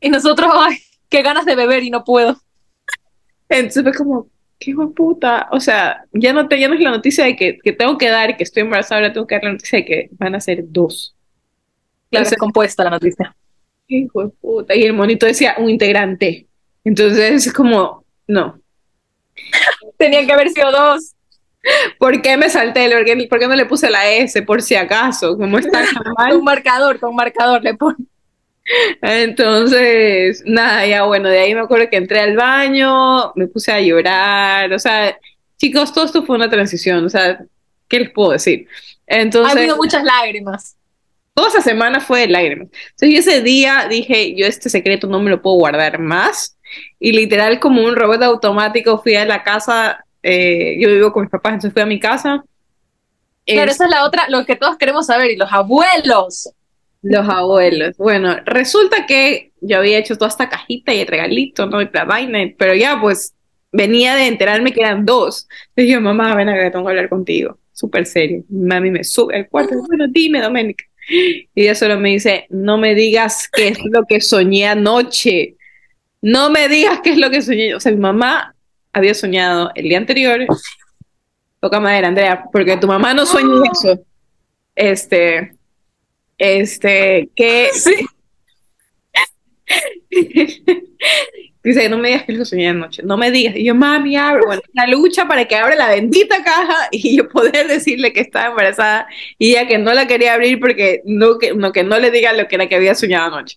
[0.00, 0.76] Y nosotros, ay,
[1.08, 2.36] qué ganas de beber y no puedo.
[3.48, 5.48] entonces fue como, qué hijo de puta.
[5.50, 8.08] O sea, ya no, te, ya no es la noticia de que, que tengo que
[8.08, 10.64] dar, que estoy embarazada, ahora tengo que dar la noticia de que van a ser
[10.66, 11.14] dos.
[12.10, 13.34] Claro, es compuesta la noticia.
[13.88, 14.74] qué hijo de puta.
[14.74, 16.46] Y el monito decía un integrante.
[16.84, 18.60] Entonces es como, no.
[19.98, 21.14] Tenían que haber sido dos.
[21.98, 22.90] ¿Por qué me salté?
[22.90, 24.42] ¿Por qué, por qué no le puse la S?
[24.42, 26.32] Por si acaso, como está normal.
[26.32, 28.08] Con marcador, con marcador le ponen.
[29.02, 33.80] Entonces, nada, ya bueno, de ahí me acuerdo que entré al baño, me puse a
[33.80, 35.16] llorar, o sea,
[35.58, 37.44] chicos, todo esto fue una transición, o sea,
[37.88, 38.66] ¿qué les puedo decir?
[39.06, 40.76] Ha Entonces, habido muchas lágrimas.
[41.34, 42.68] toda esa semana fue de lágrimas.
[42.92, 46.56] Entonces, yo ese día dije, yo este secreto no me lo puedo guardar más,
[46.98, 51.30] y literal como un robot automático fui a la casa, eh, yo vivo con mis
[51.30, 52.42] papás, entonces fui a mi casa.
[53.46, 55.30] Claro, Es- esa es la otra, lo que todos queremos saber.
[55.30, 56.50] Y los abuelos.
[57.04, 57.98] Los abuelos.
[57.98, 61.82] Bueno, resulta que yo había hecho toda esta cajita y el regalito, ¿no?
[61.82, 63.34] Y la vaina, pero ya pues
[63.70, 65.46] venía de enterarme que eran dos.
[65.76, 67.58] Le dije, mamá, ven acá, tengo que hablar contigo.
[67.74, 68.42] Súper serio.
[68.48, 69.74] Mami me sube al cuarto.
[69.86, 70.84] Bueno, dime, Doménica.
[71.10, 75.56] Y ella solo me dice, no me digas qué es lo que soñé anoche.
[76.22, 77.74] No me digas qué es lo que soñé.
[77.74, 78.54] O sea, mi mamá
[78.94, 80.46] había soñado el día anterior.
[81.60, 84.02] Toca madera, Andrea, porque tu mamá no sueña eso.
[84.74, 85.52] Este,
[86.38, 88.06] este, que Sí.
[91.64, 93.56] dice, no me digas que lo soñé anoche, no me digas.
[93.56, 97.28] Y yo, mami, abre, bueno, la lucha para que abra la bendita caja y yo
[97.28, 99.06] poder decirle que estaba embarazada
[99.38, 102.32] y ella que no la quería abrir porque no, que no, que no le diga
[102.34, 103.56] lo que era que había soñado anoche.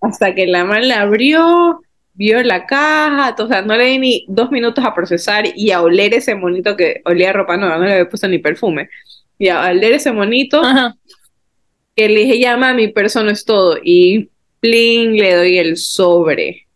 [0.00, 1.80] Hasta que la mamá la abrió,
[2.12, 5.80] vio la caja, o sea, no le di ni dos minutos a procesar y a
[5.80, 8.90] oler ese monito que olía ropa nueva, no le había puesto ni perfume.
[9.38, 10.94] Y a oler ese monito, Ajá.
[11.94, 13.78] Que le dije, ya mami, pero eso no es todo.
[13.82, 14.30] Y
[14.60, 16.66] plin, le doy el sobre.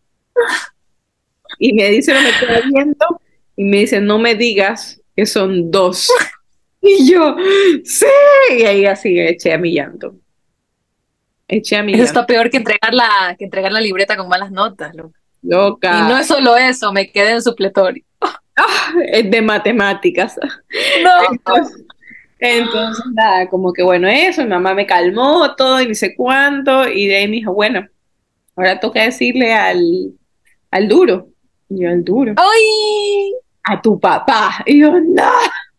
[1.57, 3.21] Y me dice, no me queda viendo,
[3.55, 6.09] y me dice, no me digas que son dos.
[6.81, 7.35] Y yo,
[7.83, 8.05] sí,
[8.57, 10.15] y ahí así eché a mi llanto.
[11.45, 12.19] Eché a mi Eso llanto.
[12.21, 14.93] está peor que entregar la, que entregar la libreta con malas notas.
[15.41, 15.99] Loca.
[15.99, 18.05] Y no es solo eso, me quedé en supletorio.
[19.11, 20.37] Es de matemáticas.
[21.03, 21.11] No.
[21.33, 21.85] Entonces,
[22.39, 26.87] entonces, nada, como que bueno, eso, mi mamá me calmó todo y ni sé cuánto,
[26.87, 27.85] y de ahí me dijo, bueno,
[28.55, 30.13] ahora toca decirle al,
[30.71, 31.27] al duro.
[31.69, 32.33] Y yo, al duro.
[32.37, 33.33] ¡Ay!
[33.63, 34.63] A tu papá.
[34.65, 35.31] Y yo, no,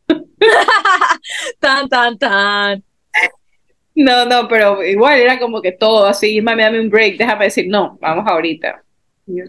[1.58, 2.84] Tan, tan, tan.
[3.94, 7.66] no, no, pero igual era como que todo así, mami, dame un break, déjame decir,
[7.68, 8.82] no, vamos ahorita.
[9.26, 9.44] Y yo,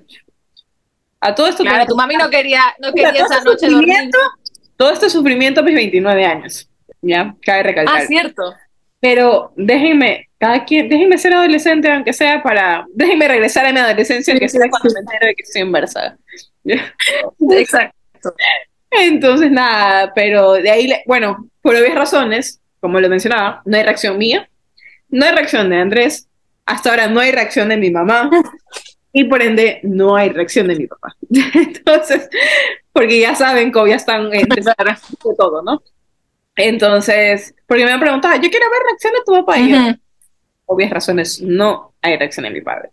[1.19, 1.63] A todo esto.
[1.63, 4.10] Claro, tu mami no quería, no quería esa noche dormir.
[4.78, 6.70] Todo este sufrimiento a mis 29 años.
[7.01, 8.01] Ya, cabe recalcar.
[8.01, 8.53] Ah, cierto.
[8.99, 12.85] Pero déjenme, cada quien, déjenme ser adolescente, aunque sea para.
[12.93, 16.17] Déjenme regresar a mi adolescencia, aunque sea cuando me entero de que estoy embarazada.
[17.49, 18.33] Exacto.
[18.91, 24.17] Entonces, nada, pero de ahí, bueno, por obvias razones, como lo mencionaba, no hay reacción
[24.17, 24.49] mía,
[25.09, 26.27] no hay reacción de Andrés,
[26.65, 28.29] hasta ahora no hay reacción de mi mamá,
[29.13, 31.15] y por ende no hay reacción de mi papá.
[31.53, 32.29] Entonces,
[32.91, 35.81] porque ya saben cómo ya están en de todo, ¿no?
[36.55, 39.77] Entonces, porque me han preguntado, yo quiero ver reacción de tu papá, y yo,
[40.65, 42.89] obvias razones, no hay reacción de mi padre.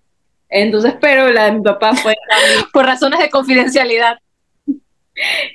[0.49, 2.15] Entonces, pero la de mi papá fue...
[2.73, 4.19] por razones de confidencialidad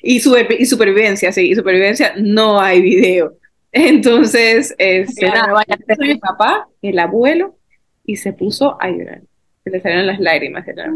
[0.02, 3.38] y, su, y supervivencia, sí, y supervivencia, no hay video.
[3.72, 5.66] Entonces, este, nada,
[5.98, 7.58] mi papá, el abuelo,
[8.06, 9.22] y se puso a llorar.
[9.64, 10.92] Se le salieron las lágrimas de la.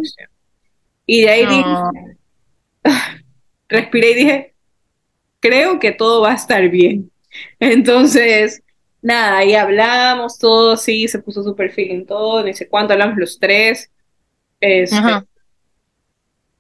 [1.05, 1.63] Y de ahí dije,
[3.69, 4.53] respiré y dije,
[5.47, 7.11] creo que todo va a estar bien.
[7.59, 8.61] Entonces,
[9.01, 13.39] nada, ahí hablamos todo, sí, se puso súper feeling todo, ni sé cuánto, hablamos los
[13.39, 13.91] tres.
[14.59, 14.97] Este,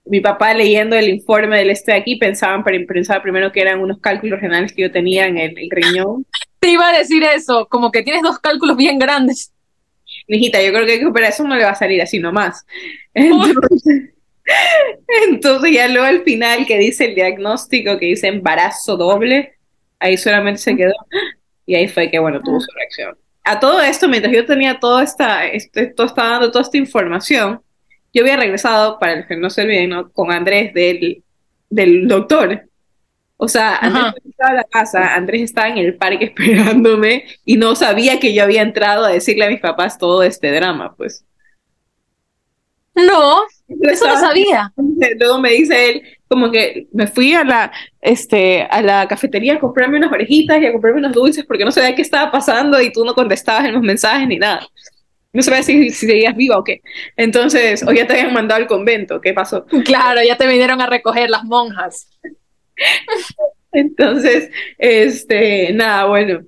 [0.05, 3.99] mi papá leyendo el informe del este de aquí pensaban, pensaba primero que eran unos
[3.99, 6.25] cálculos renales que yo tenía en el, riñón.
[6.59, 9.51] Te iba a decir eso, como que tienes dos cálculos bien grandes.
[10.27, 12.65] Mijita, yo creo que para eso no le va a salir así nomás.
[13.13, 14.13] Entonces,
[15.29, 19.53] entonces ya luego al final que dice el diagnóstico, que dice embarazo doble,
[19.99, 20.93] ahí solamente se quedó
[21.65, 23.17] y ahí fue que, bueno, tuvo su reacción.
[23.43, 27.61] A todo esto, mientras yo tenía toda esta, este, todo estaba dando toda esta información,
[28.13, 31.23] yo había regresado, para el que no se olviden, con Andrés del,
[31.69, 32.63] del doctor.
[33.35, 37.75] O sea, Andrés estaba en la casa, Andrés estaba en el parque esperándome y no
[37.75, 41.23] sabía que yo había entrado a decirle a mis papás todo este drama, pues.
[42.97, 43.43] No,
[43.81, 44.73] eso no sabía.
[45.19, 49.59] Luego me dice él, como que me fui a la, este, a la cafetería a
[49.59, 52.91] comprarme unas orejitas y a comprarme unos dulces porque no sabía qué estaba pasando y
[52.91, 54.67] tú no contestabas en los mensajes ni nada
[55.37, 56.81] no sabía si, si seguías viva o qué.
[57.15, 59.65] Entonces, o ya te habían mandado al convento, ¿qué pasó?
[59.85, 62.09] Claro, ya te vinieron a recoger las monjas.
[63.71, 66.41] Entonces, este, nada, bueno.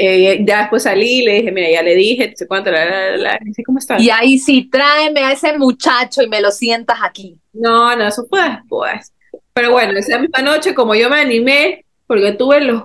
[0.00, 3.16] Eh, ya después salí, le dije, mira, ya le dije, no sé cuánto, la, la,
[3.16, 4.00] la, ¿cómo estás?
[4.00, 7.40] Y ahí sí, tráeme a ese muchacho y me lo sientas aquí.
[7.52, 9.12] No, no, eso fue después.
[9.52, 12.84] Pero bueno, esa misma noche, como yo me animé, porque tuve los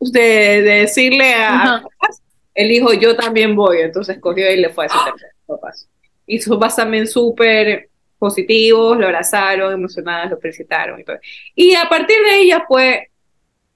[0.00, 0.20] de,
[0.62, 1.82] de decirle a,
[2.54, 5.86] él dijo, yo también voy, entonces cogió y le fue a su tercer papás.
[6.26, 11.18] Y sus papás también súper positivos, lo abrazaron, emocionadas, lo felicitaron y todo.
[11.54, 13.10] Y a partir de ahí ya fue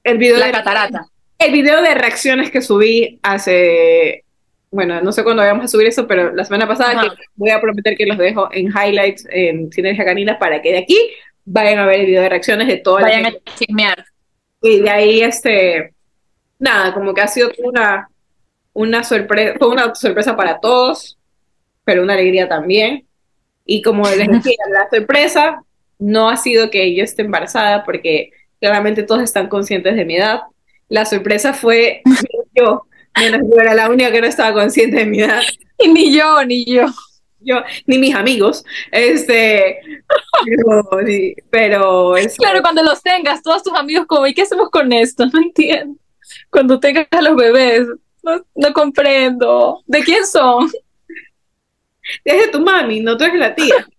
[0.03, 1.07] el video La de catarata.
[1.45, 4.25] El video de reacciones que subí hace,
[4.71, 7.61] bueno, no sé cuándo vamos a subir eso, pero la semana pasada que voy a
[7.61, 10.99] prometer que los dejo en highlights en Sinergia Canina para que de aquí
[11.45, 14.05] vayan a ver el video de reacciones de todo Vayan a chismear.
[14.61, 15.93] Y de ahí, este,
[16.59, 18.09] nada, como que ha sido una
[18.73, 21.19] una sorpresa, fue una sorpresa para todos,
[21.85, 23.07] pero una alegría también.
[23.65, 25.63] Y como les decía, la sorpresa
[25.99, 30.41] no ha sido que yo esté embarazada, porque claramente todos están conscientes de mi edad.
[30.93, 32.03] La sorpresa fue
[32.55, 32.87] yo,
[33.19, 35.41] menos yo era la única que no estaba consciente de mi edad.
[35.79, 36.85] Y ni yo, ni yo.
[37.41, 39.81] Yo, ni mis amigos, este,
[41.51, 45.25] pero, claro, cuando los tengas, todos tus amigos como, ¿y qué hacemos con esto?
[45.33, 45.97] No entiendo.
[46.51, 47.89] Cuando tengas a los bebés,
[48.23, 49.83] no, comprendo.
[49.87, 50.71] ¿De quién son?
[52.23, 53.89] Es de tu mami, no tú eres la tía.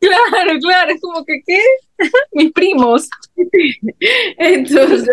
[0.00, 1.62] Claro, claro, es como que, ¿qué?
[2.32, 3.08] Mis primos.
[4.36, 5.08] Entonces,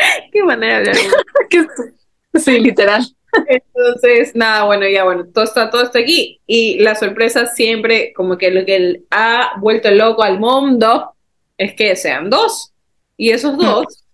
[0.32, 1.06] qué manera de hablar.
[2.34, 3.04] sí, literal.
[3.46, 6.40] Entonces, nada, bueno, ya bueno, todo está, todo está aquí.
[6.46, 11.14] Y la sorpresa siempre, como que lo que ha vuelto loco al mundo
[11.56, 12.72] es que sean dos.
[13.16, 14.04] Y esos dos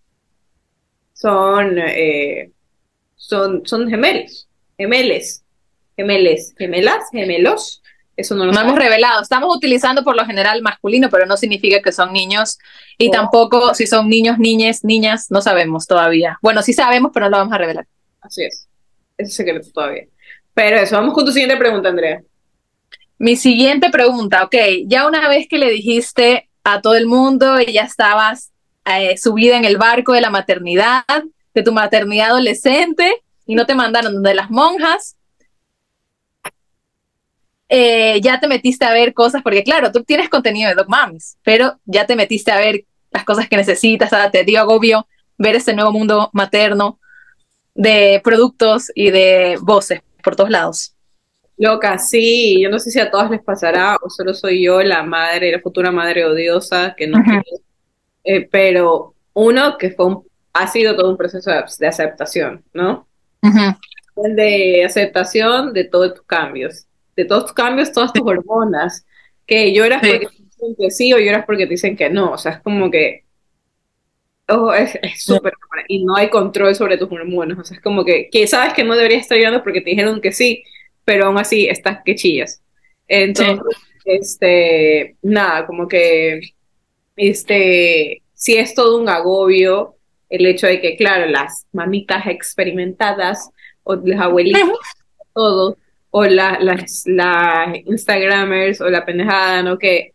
[1.15, 2.51] son, eh,
[3.15, 5.45] son, son gemelos, gemeles,
[5.97, 7.83] gemeles, gemelas, gemelos.
[8.17, 9.21] Eso no lo no hemos revelado.
[9.23, 12.59] Estamos utilizando por lo general masculino, pero no significa que son niños.
[12.97, 13.11] Y oh.
[13.11, 16.39] tampoco si son niños, niñas, niñas, no sabemos todavía.
[16.41, 17.87] Bueno, sí sabemos, pero no lo vamos a revelar.
[18.21, 18.67] Así es.
[19.19, 20.05] Ese es secreto todavía.
[20.55, 22.23] Pero eso, vamos con tu siguiente pregunta, Andrea.
[23.19, 24.55] Mi siguiente pregunta, ok,
[24.87, 28.53] ya una vez que le dijiste a todo el mundo y ya estabas
[28.85, 31.05] eh, subida en el barco de la maternidad,
[31.55, 35.17] de tu maternidad adolescente, y no te mandaron de las monjas.
[37.69, 41.37] Eh, ya te metiste a ver cosas, porque claro, tú tienes contenido de Dog Mamis,
[41.43, 45.07] pero ya te metiste a ver las cosas que necesitas, te dio agobio
[45.39, 46.99] ver este nuevo mundo materno
[47.75, 50.95] de productos y de voces por todos lados.
[51.59, 55.03] Loca, sí, yo no sé si a todas les pasará o solo soy yo la
[55.03, 57.19] madre, la futura madre odiosa que no
[58.25, 63.07] eh, pero uno que fue un- ha sido todo un proceso de, de aceptación, ¿no?
[64.15, 66.86] De aceptación de todos tus cambios,
[67.17, 69.07] de todos tus cambios, todas tus hormonas,
[69.47, 70.11] que lloras Sí.
[70.11, 72.61] porque te dicen que sí o lloras porque te dicen que no, o sea, es
[72.61, 73.25] como que
[74.49, 78.05] ojo, es súper raro, y no hay control sobre tus hormonas, o sea, es como
[78.05, 80.63] que, que sabes que no deberías estar llorando porque te dijeron que sí,
[81.05, 82.63] pero aún así estás que chillas.
[83.09, 86.41] Entonces, este, nada, como que,
[87.17, 89.97] este, sí es todo un agobio
[90.29, 93.51] el hecho de que, claro, las mamitas experimentadas
[93.85, 94.63] o las abuelitas,
[95.35, 95.77] todo,
[96.19, 99.79] o la- las, las Instagramers o la pendejada, ¿no?
[99.79, 100.15] Que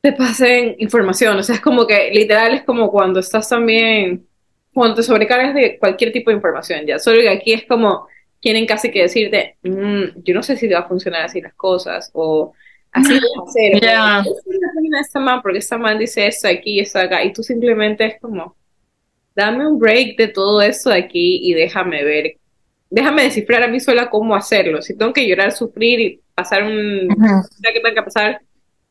[0.00, 4.26] te pasen información, o sea, es como que literal es como cuando estás también,
[4.72, 8.08] cuando te sobrecargas de cualquier tipo de información, ya, solo que aquí es como,
[8.40, 11.54] quieren casi que decirte, "Mm, yo no sé si te va a funcionar así las
[11.54, 12.52] cosas, o
[12.90, 14.20] así vas a hacer, o, Ya.
[14.20, 17.22] "Esa es la de esta man, porque esta man dice esto aquí y esto acá,
[17.24, 18.56] y tú simplemente es como,
[19.36, 22.36] dame un break de todo esto de aquí y déjame ver,
[22.92, 27.08] déjame descifrar a mí sola cómo hacerlo, si tengo que llorar, sufrir y pasar un,
[27.08, 28.40] que tenga que pasar,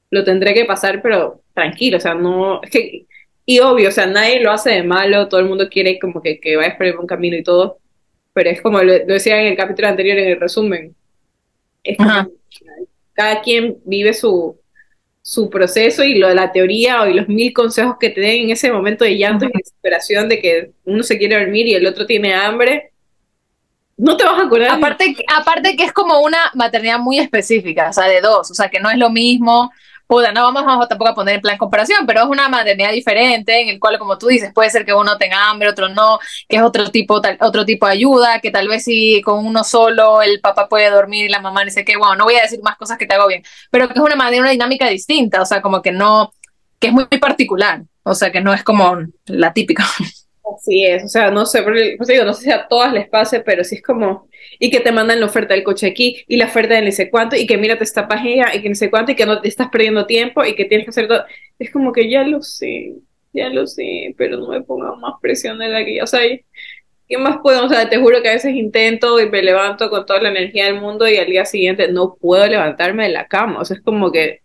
[0.10, 3.06] lo tendré que pasar, pero tranquilo, o sea, no, es que,
[3.46, 6.40] y obvio, o sea, nadie lo hace de malo, todo el mundo quiere como que,
[6.40, 7.78] que vayas por el buen camino y todo,
[8.34, 10.96] pero es como lo, lo decía en el capítulo anterior, en el resumen,
[11.84, 12.28] es como, Ajá.
[13.14, 14.60] cada quien vive su,
[15.22, 18.46] su proceso y lo de la teoría o y los mil consejos que te den
[18.46, 21.86] en ese momento de llanto y desesperación de que uno se quiere dormir y el
[21.86, 22.91] otro tiene hambre,
[24.02, 24.72] no te vas a acordar.
[24.72, 28.70] Aparte, aparte que es como una maternidad muy específica, o sea, de dos, o sea,
[28.70, 29.72] que no es lo mismo.
[30.08, 33.62] Puta, no vamos a, tampoco a poner en plan comparación, pero es una maternidad diferente
[33.62, 36.58] en el cual, como tú dices, puede ser que uno tenga hambre, otro no, que
[36.58, 40.22] es otro tipo, tal, otro tipo de ayuda, que tal vez si con uno solo
[40.22, 42.76] el papá puede dormir y la mamá dice que, bueno, no voy a decir más
[42.76, 45.62] cosas que te hago bien, pero que es una manera, una dinámica distinta, o sea,
[45.62, 46.34] como que no,
[46.80, 49.86] que es muy particular, o sea, que no es como la típica.
[50.56, 53.42] Así es, o sea, no sé, pues digo, no sé si a todas les pase,
[53.42, 54.28] pero sí es como,
[54.60, 57.10] y que te mandan la oferta del coche aquí, y la oferta de ni sé
[57.10, 59.48] cuánto, y que mírate esta página, y que ni sé cuánto, y que no te
[59.48, 61.24] estás perdiendo tiempo, y que tienes que hacer todo.
[61.60, 62.94] Es como que ya lo sé,
[63.34, 66.22] ya lo sé, pero no me pongan más presión de la que ya, o sea,
[67.08, 67.66] ¿qué más puedo?
[67.66, 70.66] O sea, te juro que a veces intento y me levanto con toda la energía
[70.66, 73.84] del mundo, y al día siguiente no puedo levantarme de la cama, o sea, es
[73.84, 74.42] como que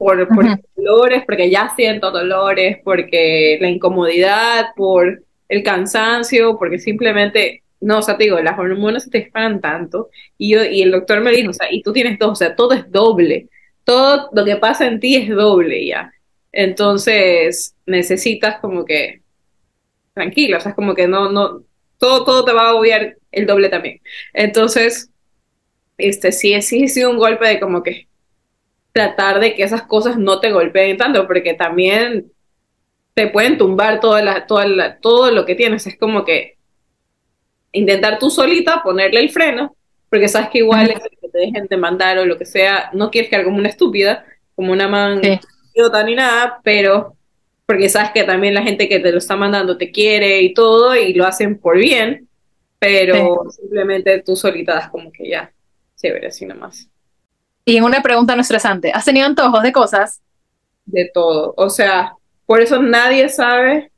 [0.00, 7.64] por, por dolores, porque ya siento dolores, porque la incomodidad, por el cansancio, porque simplemente,
[7.82, 10.08] no, o sea, te digo, las hormonas se te disparan tanto,
[10.38, 12.56] y yo, y el doctor me dijo, o sea, y tú tienes dos, o sea,
[12.56, 13.50] todo es doble,
[13.84, 16.10] todo lo que pasa en ti es doble ya,
[16.50, 19.20] entonces necesitas como que,
[20.14, 21.62] tranquilo, o sea, es como que no, no,
[21.98, 24.00] todo, todo te va a agobiar el doble también,
[24.32, 25.10] entonces,
[25.98, 28.08] este, sí, sí sido un golpe de como que
[28.92, 32.32] tratar de que esas cosas no te golpeen tanto, porque también
[33.14, 35.86] te pueden tumbar toda la, toda la- todo lo que tienes.
[35.86, 36.56] Es como que
[37.72, 39.76] intentar tú solita ponerle el freno,
[40.08, 43.10] porque sabes que igual es que te dejen de mandar o lo que sea, no
[43.10, 44.24] quieres quedar como una estúpida,
[44.54, 45.38] como una man Sí.
[45.74, 47.16] idiota ni nada, pero
[47.66, 50.96] porque sabes que también la gente que te lo está mandando te quiere y todo,
[50.96, 52.28] y lo hacen por bien,
[52.80, 55.52] pero simplemente tú solita das como que ya,
[55.96, 56.88] chévere, así nomás.
[57.70, 60.20] Y en una pregunta no estresante, ¿has tenido antojos de cosas?
[60.86, 61.54] de todo.
[61.56, 62.14] O sea,
[62.46, 63.90] por eso nadie sabe,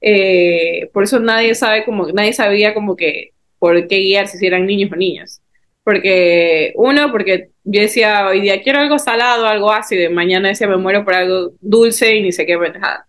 [0.00, 4.66] eh, por eso nadie sabe como, nadie sabía como que por qué guiarse si eran
[4.66, 5.42] niños o niñas.
[5.84, 10.76] Porque, uno, porque yo decía hoy día quiero algo salado, algo ácido, mañana decía me
[10.78, 13.06] muero por algo dulce y ni sé qué pendejada.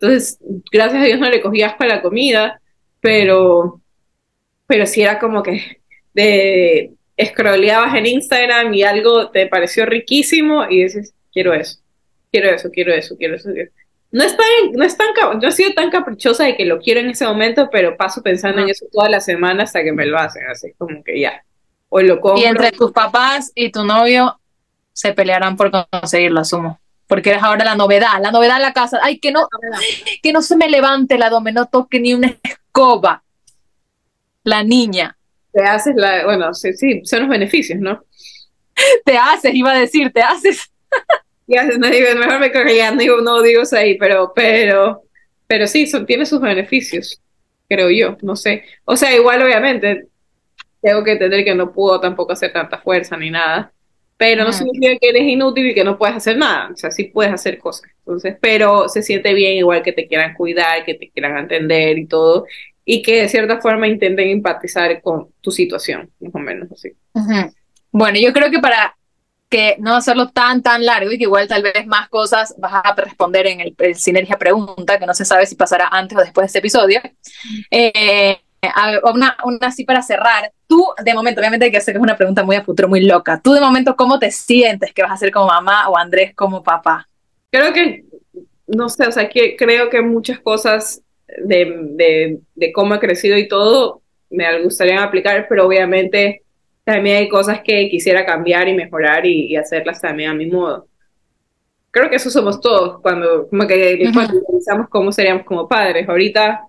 [0.00, 0.38] Entonces,
[0.72, 2.60] gracias a Dios no le cogí asco la comida,
[3.00, 3.80] pero,
[4.66, 5.80] pero sí era como que
[6.12, 6.92] de
[7.26, 11.78] scrolleabas en Instagram y algo te pareció riquísimo y dices, quiero eso
[12.32, 13.50] quiero eso, quiero eso, quiero eso.
[13.52, 13.70] quiero-
[14.10, 15.08] No es tan, no es tan,
[15.38, 18.58] no he sido tan caprichosa de que lo quiero en ese momento, pero paso pensando
[18.58, 18.72] en Ajá.
[18.72, 21.44] eso toda la semana hasta que me lo hacen, así como que ya.
[21.90, 22.42] O lo compro.
[22.42, 24.40] Y entre tus papás y tu novio
[24.94, 26.80] se pelearán por conseguirlo, asumo.
[27.06, 28.98] Porque eres ahora la novedad, la novedad en la casa.
[29.02, 29.46] Ay, que no,
[30.22, 33.22] que no se me levante la dome, no toque ni una escoba.
[34.44, 35.18] La niña.
[35.52, 38.04] Te haces la, bueno, sí, sí, son los beneficios, ¿no?
[39.04, 40.70] Te haces, iba a decir, te haces.
[41.46, 44.32] Y haces, no digo, mejor me corro ya, no digo, no digo eso ahí, pero,
[44.34, 45.02] pero,
[45.46, 47.20] pero sí, son, tiene sus beneficios,
[47.68, 48.64] creo yo, no sé.
[48.84, 50.08] O sea, igual obviamente
[50.82, 53.72] tengo que entender que no puedo tampoco hacer tanta fuerza ni nada,
[54.16, 54.58] pero no Ujú.
[54.58, 57.58] significa que eres inútil y que no puedes hacer nada, o sea, sí puedes hacer
[57.58, 61.98] cosas, entonces, pero se siente bien igual que te quieran cuidar, que te quieran entender
[61.98, 62.46] y todo,
[62.84, 66.92] y que de cierta forma intenten empatizar con tu situación, más o menos así.
[67.90, 68.96] Bueno, yo creo que para
[69.48, 72.94] que no hacerlo tan, tan largo y que igual tal vez más cosas vas a
[72.94, 76.46] responder en el, Sinergia Pregunta, que no se sabe si pasará antes o después de
[76.46, 77.00] este episodio.
[77.70, 78.38] Eh,
[79.12, 80.52] una, una así para cerrar.
[80.66, 83.04] Tú, de momento, obviamente hay que hacer que es una pregunta muy a futuro, muy
[83.04, 83.40] loca.
[83.42, 86.62] Tú, de momento, ¿cómo te sientes que vas a ser como mamá o Andrés como
[86.62, 87.08] papá?
[87.50, 88.04] Creo que,
[88.66, 91.02] no sé, o sea, que creo que muchas cosas
[91.44, 94.02] de, de, de cómo he crecido y todo
[94.32, 96.42] me gustaría aplicar, pero obviamente
[96.84, 100.88] también hay cosas que quisiera cambiar y mejorar y, hacerlas también a mi modo.
[101.90, 104.10] Creo que eso somos todos cuando como que
[104.50, 106.08] pensamos cómo seríamos como padres.
[106.08, 106.62] Ahorita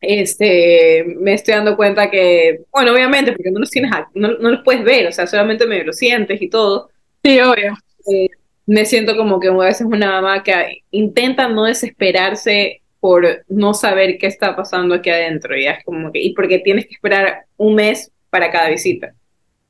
[0.00, 4.64] este, me estoy dando cuenta que, bueno, obviamente, porque no los tienes, no, no los
[4.64, 6.90] puedes ver, o sea, solamente me lo sientes y todo.
[7.22, 7.74] Sí, obvio.
[8.12, 8.28] Eh,
[8.66, 14.16] me siento como que a veces una mamá que intenta no desesperarse por no saber
[14.16, 17.74] qué está pasando aquí adentro, y es como que, y porque tienes que esperar un
[17.74, 19.12] mes para cada visita.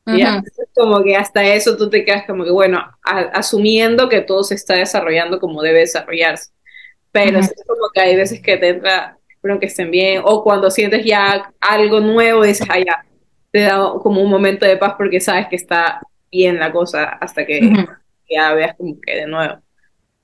[0.04, 0.42] ¿ya?
[0.74, 4.74] como que hasta eso tú te quedas como que, bueno, asumiendo que todo se está
[4.74, 6.50] desarrollando como debe desarrollarse.
[7.10, 10.70] Pero es como que hay veces que te entra, espero que estén bien, o cuando
[10.70, 13.02] sientes ya algo nuevo, dices, ah, ya,
[13.50, 17.46] te da como un momento de paz porque sabes que está bien la cosa hasta
[17.46, 17.72] que
[18.28, 19.54] ya veas como que de nuevo.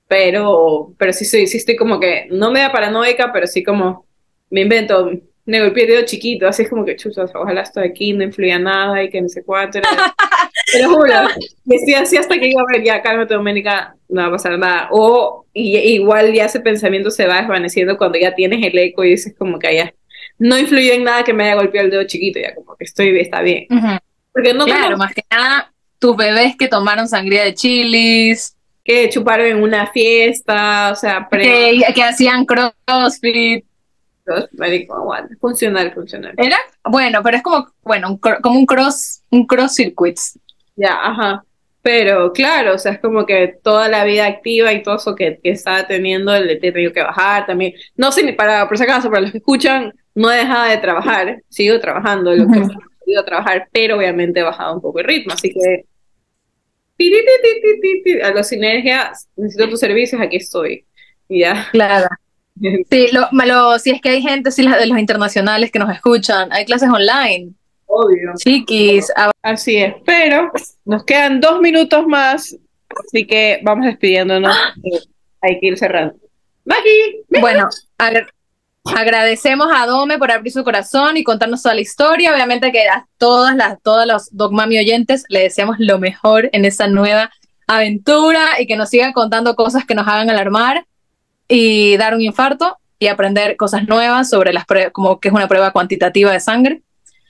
[0.09, 4.07] Pero, pero sí, sí, sí estoy como que, no me da paranoica, pero sí como,
[4.49, 5.11] me invento,
[5.45, 8.57] me golpeé el dedo chiquito, así es como que, chuchas, ojalá esto aquí no influya
[8.57, 9.79] nada y que no sé cuánto.
[10.73, 11.13] Pero juro,
[11.63, 14.57] me estoy así hasta que digo, a ver, ya, cálmate, Doménica, no va a pasar
[14.57, 14.89] nada.
[14.91, 19.35] O igual ya ese pensamiento se va desvaneciendo cuando ya tienes el eco y dices
[19.37, 19.93] como que ya,
[20.39, 23.19] no influyó en nada que me haya golpeado el dedo chiquito, ya como que estoy,
[23.19, 23.67] está bien.
[24.33, 28.55] Porque no claro, más que nada, tus bebés que tomaron sangría de chilis.
[28.89, 33.63] Que chuparon en una fiesta, o sea, que, que hacían crossfit
[35.39, 36.33] funcional, funcional.
[36.37, 36.57] ¿Era?
[36.83, 40.39] Bueno, pero es como, bueno, un, como un cross, un cross circuits.
[40.75, 41.43] Ya, ajá.
[41.83, 45.39] Pero claro, o sea, es como que toda la vida activa y todo eso que,
[45.43, 47.73] que estaba teniendo, le he tenido que bajar también.
[47.95, 50.77] No sé, ni para, por si acaso, para los que escuchan, no he dejado de
[50.77, 54.99] trabajar, sigo trabajando, lo que he ido a trabajar, pero obviamente he bajado un poco
[54.99, 55.85] el ritmo, así que
[58.23, 60.85] a los sinergias, necesito tus servicios, aquí estoy.
[61.27, 61.67] Ya.
[61.71, 62.07] Claro.
[62.91, 66.51] Sí, lo, malo, si es que hay gente, sí, de los internacionales que nos escuchan,
[66.51, 67.53] hay clases online.
[67.85, 68.33] Obvio.
[68.37, 69.09] Chiquis.
[69.41, 70.51] Así es, pero
[70.83, 72.57] nos quedan dos minutos más,
[72.89, 74.53] así que vamos despidiéndonos.
[75.39, 76.15] hay que ir cerrando.
[76.65, 77.23] Maggie.
[77.39, 77.69] Bueno,
[78.95, 82.33] agradecemos a Dome por abrir su corazón y contarnos toda la historia.
[82.33, 86.87] Obviamente que a todas las, todos los Dogmami oyentes le deseamos lo mejor en esta
[86.87, 87.31] nueva
[87.67, 90.85] aventura y que nos sigan contando cosas que nos hagan alarmar
[91.47, 95.47] y dar un infarto y aprender cosas nuevas sobre las pruebas, como que es una
[95.47, 96.81] prueba cuantitativa de sangre.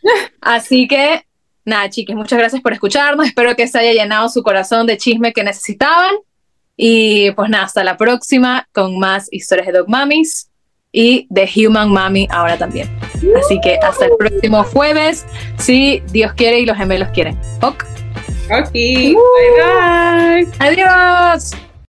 [0.42, 1.26] Así que,
[1.66, 3.28] nada, chiques, muchas gracias por escucharnos.
[3.28, 6.16] Espero que se haya llenado su corazón de chisme que necesitaban.
[6.76, 10.49] Y pues nada, hasta la próxima con más historias de Dog Mummies
[10.92, 12.90] y de Human Mummy ahora también.
[13.38, 15.26] Así que hasta el próximo jueves,
[15.58, 17.38] si Dios quiere y los gemelos quieren.
[17.62, 17.86] Ok.
[18.52, 18.72] Ok.
[18.74, 19.16] Bye
[19.58, 20.48] bye.
[20.60, 21.52] Adiós.